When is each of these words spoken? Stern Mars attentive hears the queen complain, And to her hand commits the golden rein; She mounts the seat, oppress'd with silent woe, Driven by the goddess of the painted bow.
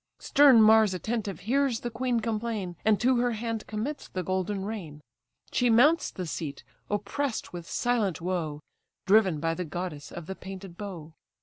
Stern 0.17 0.63
Mars 0.63 0.95
attentive 0.95 1.41
hears 1.41 1.81
the 1.81 1.91
queen 1.91 2.21
complain, 2.21 2.75
And 2.83 2.99
to 3.01 3.17
her 3.17 3.33
hand 3.33 3.67
commits 3.67 4.07
the 4.07 4.23
golden 4.23 4.65
rein; 4.65 5.03
She 5.51 5.69
mounts 5.69 6.09
the 6.09 6.25
seat, 6.25 6.63
oppress'd 6.89 7.49
with 7.51 7.67
silent 7.69 8.19
woe, 8.19 8.61
Driven 9.05 9.39
by 9.39 9.53
the 9.53 9.63
goddess 9.63 10.11
of 10.11 10.25
the 10.25 10.33
painted 10.33 10.75
bow. 10.75 11.13